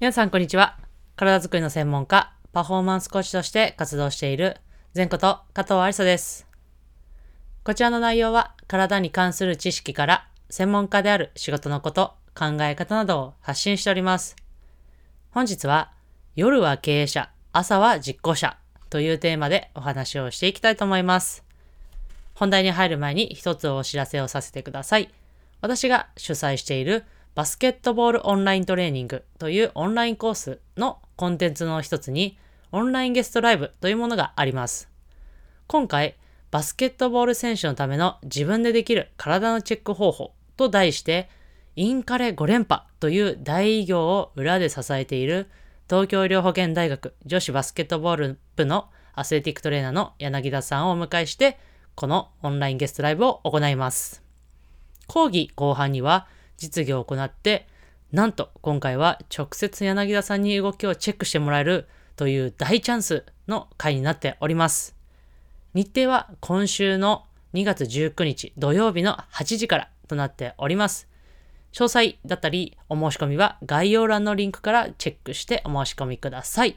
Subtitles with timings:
[0.00, 0.78] 皆さんこんにちは。
[1.14, 4.56] 体づくりの専門家、パフォーマンスコーチとして活動している
[4.96, 6.46] 前こと加藤ありさです。
[7.64, 14.36] こちらの内容は体に関する知識から専門家である仕事のこと、考え方などを発信しております。
[15.32, 15.92] 本日は
[16.34, 18.56] 夜は経営者、朝は実行者
[18.88, 21.44] というテーマでお話をしていきたいと思います。
[22.32, 25.10] 本題に入る前に一つお知らせをさせてください。
[25.60, 27.04] 私が主催している
[27.34, 32.38] バスケットボールオンライントレーニングというオンラインコースのコンテンツの一つに、
[32.72, 34.88] オンラインゲストライブというものがあります。
[35.66, 36.16] 今回、
[36.50, 41.28] バスケットボール選手のための自分でできる体のチェック方法と題して、
[41.76, 45.48] インカレ5連覇という大偉業を裏で支えている
[45.88, 51.58] 東京医療保険大学女子バスケットボール部のアスレティックトレーナーの柳田さんをお迎えして、
[51.94, 54.22] このオンラインゲストライブを行います。
[55.06, 56.26] 講義後半には、
[56.60, 57.66] 実技を行って、
[58.12, 64.94] なんと今回は直接柳田さんに動きをチェックしてもらえるという大チャンスの回になっております。
[65.72, 71.08] 日程は今週の2月19日土曜日の8時からとなっております。
[71.72, 76.76] 詳細だったりお申し込みは概要欄のリンクからチェックしてお申し込みください。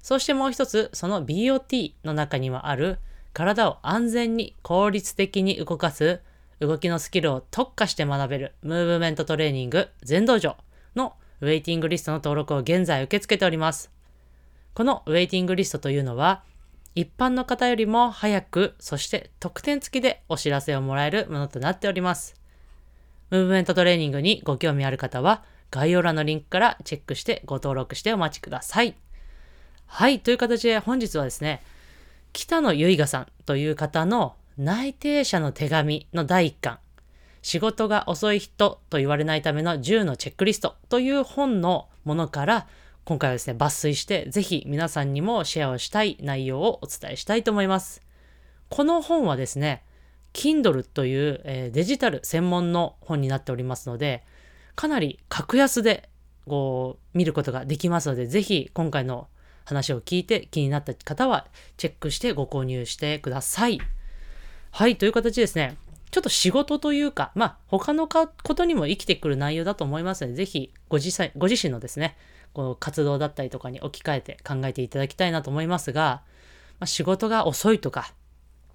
[0.00, 2.98] そしてもう一つ、その BOT の中にはある
[3.32, 6.20] 体を安全に効率的に動かす
[6.60, 10.56] 動きのスキルを特化して学べるムーブメントトレーニング全道場
[10.96, 13.92] のウェイティングリストの登録を現在受け付けております。
[14.74, 16.42] このウェイティングリストというのは、
[16.94, 22.34] 一般の方よりも早く、そして特典付きでお知らせをもらえるものとなっております。
[23.30, 28.96] ムーブメントトレーニングにご興味ある方は、概要欄のリンクからチェックしてご登録してお待ちください。
[29.86, 31.62] はい、という形で本日はですね、
[32.32, 36.80] 北野由依賀さんという方の内定者の手紙の第1巻、
[37.42, 42.66] 仕事が遅い人と言われないための10のチェックリストという本のものから、
[43.04, 48.02] 今回はですね、抜粋して、ぜひ皆さんにもシェアをしたい内容をお伝えしたいと思います。
[48.68, 49.84] この本はですね、
[50.32, 54.24] Kindle という、えー、デジタル専門の本になっておりますので、
[54.74, 56.08] かなり格安で
[56.46, 59.28] こう見ることができますので、ぜひ今回の
[59.64, 63.80] 話を聞いて気になった方はチェックしてご購入してください。
[64.78, 65.76] はい、という形ですね。
[66.12, 72.16] ちょっと仕事というか、まあ、他のことにも生きてくる内容だと思いますので、ぜひご自身、ご自身のですね、
[72.52, 76.22] この活動だったりとかに置き換えて考えていただきたいなと思いますが、
[76.78, 78.14] まあ、仕事が遅いとか、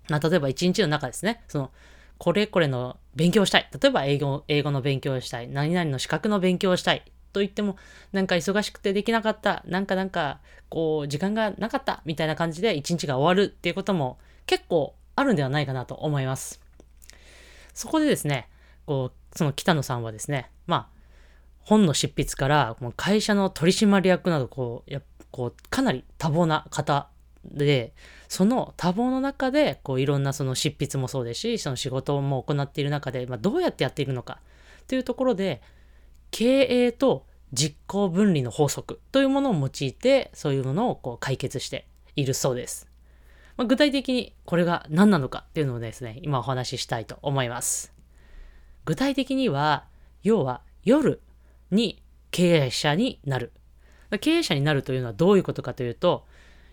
[0.10, 1.72] まあ、例えば一日の中ですね、その、
[2.18, 3.70] これこれの勉強したい。
[3.72, 5.48] 例えば英語、英語の勉強をしたい。
[5.48, 7.06] 何々の資格の勉強をしたい。
[7.32, 7.78] と言っても、
[8.12, 9.64] なんか忙しくてできなかった。
[9.66, 12.02] なんかなんか、こう、時間がなかった。
[12.04, 16.60] みたいな感じで一日が終わるっていうことも結構あるんではないかなと思います。
[17.74, 18.50] そこでですね、
[18.86, 21.00] こう、その北野さんはですね、まあ、
[21.60, 25.02] 本の執筆から、会社の取締役など、こう、や
[25.32, 27.10] こうかなり多忙な方
[27.44, 27.94] で、
[28.28, 34.40] その多忙の中で、こう、いろんなその執筆もそうですし、その仕事も行っている中で、まあ、どうやってやっているのか
[34.88, 35.62] というところで、
[36.32, 42.93] 経営と実行分離の法則というものを用いて、そういうものをこう解決しているそうです。
[43.58, 47.94] まあ、具体的にこれが何なのかっていうのをですね、今お話ししたいと思います。
[48.86, 49.86] 具体的には、
[50.24, 51.22] 要は夜
[51.72, 53.52] に経営者になる。
[54.20, 56.26] 経営者になるというのはどういうことかというと、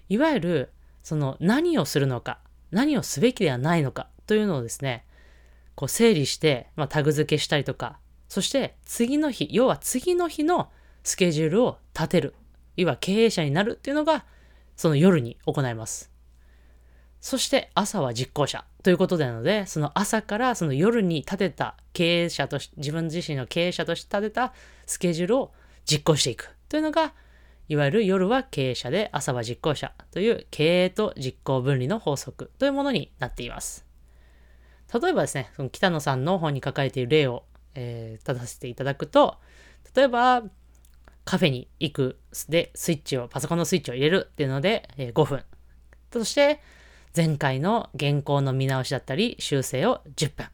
[0.08, 2.38] いわゆるその何をするのか、
[2.70, 5.04] 何をすべきではないのかというのをですね、
[5.74, 7.98] こう整理して、まあ、タグ付けしたりとか、
[8.28, 10.70] そして次の日、要は次の日の
[11.02, 12.34] スケジュールを立てる。
[12.76, 14.24] 要は経営者になるっていうのが、
[14.76, 16.10] その夜に行います。
[17.20, 24.54] そして朝は実行者ということなので、その朝からその夜に立てた経営者とし、自分自身の経営者として立てた
[24.86, 25.52] スケジュールを
[25.84, 27.12] 実行していくというのが、
[27.68, 33.86] いわゆる夜は経営者で朝は実行者という経営と実行分離の法則というものになっています。
[34.92, 37.44] 例えばですね、その北野さんの本に書かれている例を、
[37.74, 39.36] えー、立たせていただくと、
[39.94, 40.42] 例えば、
[41.24, 42.18] カフェに行く
[42.48, 45.44] でスイッチを、パソコンのスイッチを入れるっていうので、えー、5分。
[46.12, 46.60] そして、
[47.16, 50.46] 前回の原稿の見直しだったり修正を10分。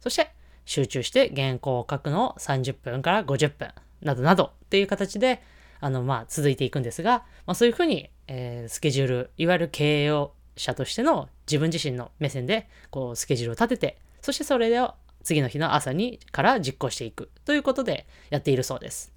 [0.00, 0.30] そして
[0.64, 3.70] 集中して原稿を書くのを30分から50分
[4.02, 5.42] などなどっていう形で
[5.80, 19.12] あのまあ続いていくんですが、まあ、そういうふうに、えー、スケジュール、いわゆる経営者としての自分自身の目線でこうスケジュールを立てて、そしてそれを次の日の朝にから実行していくということでやっているそうです。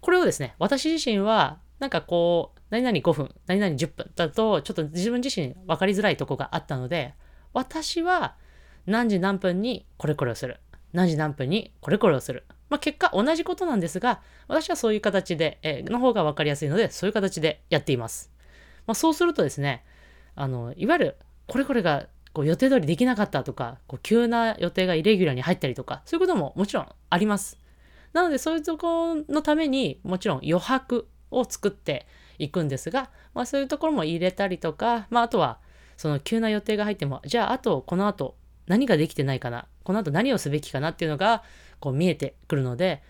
[0.00, 7.14] これをですね、私自身はなんかこう、何々5分、何々10分だと、ちょっと自分自身分かりづらいとこがあったので、
[7.52, 8.36] 私は
[8.86, 10.60] 何時何分にこれこれをする。
[10.92, 12.44] 何時何分にこれこれをする。
[12.68, 18.32] まあ、結果同じことなんですが、私はそういう形で、えー、の方が分かりやすいので、そういう形でやっています。
[18.86, 19.84] まあ、そうするとですね、
[20.34, 27.58] あの、いわゆる、これこれがこう予定通りできなかったとか、こう急な予定がイレギュラーに入ったりとか、そういうことももちろんあります。
[28.12, 32.06] なので、そういうとこのためにもちろん余白を作って
[32.38, 35.58] いくんですが、まあ、そういうところも入れたりとか、まあ、あとは
[35.96, 38.36] その急な予定が入っても、じゃああとこの後
[38.66, 41.42] 何ができてないかな、この後何をすべきかなっていうのが
[41.80, 43.02] こう見えてくるので、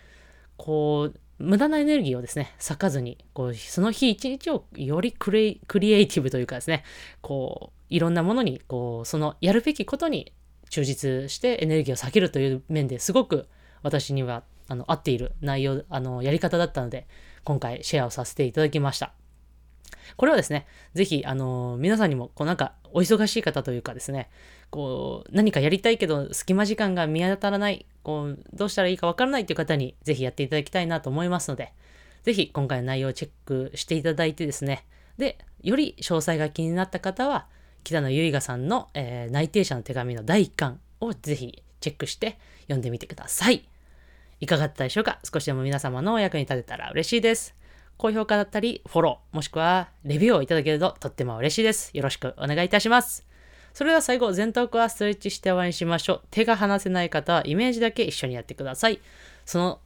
[0.57, 6.83] こう、無駄なエネルギーをですね、割かずに、こう、その日一日をよりクリエイティブというかですね、
[7.21, 10.33] こう、いろんなものに、こう、そのやるべきことに
[10.69, 13.47] 忠実してエネルギーを避けるという面ですごく
[13.83, 17.07] 私にはあの合っている内容、あの、やり方だったので、
[17.47, 19.13] 今回シェアをさせていただきました。
[20.17, 24.29] これはですね、ぜひ、あの、皆さんにも、こうなんか、お忙しい方というかですね、
[24.69, 31.71] こう、何かやりたいけど、隙間時間が見当たらない、こう、どうしたらいいかわからないという方に、ぜひやっていただきたいなと思いますので、
[32.23, 34.85] ぜひ、今回の内容をチェックしていただいてですね、
[35.17, 37.47] で、より詳細が気になった方は、
[37.85, 43.69] 北野由香さんの、えー、内定者の手紙の第1巻をぜひチェックして読んでみてください。
[44.39, 45.19] いかがだったでしょうか？
[45.23, 47.55] 少しでも皆様のお役に立てたら嬉しいです。
[47.97, 51.89] 高評価だったり、フォロー、もしくはレビューをいただけるととっても嬉しいです。
[51.95, 53.25] よろしくお願いいたします。
[53.73, 56.21] それでは最後、前頭はストレッチして終わりにしましょう。
[56.29, 58.99] 手が離せない方はイメージだけ一緒にやってください。
[59.45, 59.79] その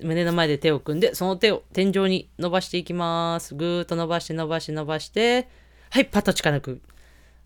[0.00, 3.54] 胸の前で手を組んで、その手を天井に伸ばしていきます。
[3.54, 5.48] ぐーっと伸ばして伸ばして伸ばして、
[5.90, 6.80] はい、パッと力抜く。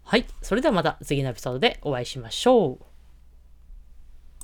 [0.05, 2.85] はい、それではまた次のエピソードでお会いしましょう。